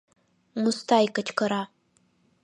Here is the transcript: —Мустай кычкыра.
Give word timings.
—Мустай 0.61 1.05
кычкыра. 1.15 1.63